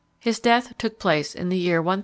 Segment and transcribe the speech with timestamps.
[0.19, 1.99] His death took place in the year 1036.